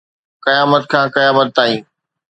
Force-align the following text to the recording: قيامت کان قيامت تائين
قيامت 0.43 0.83
کان 0.91 1.05
قيامت 1.15 1.47
تائين 1.55 1.81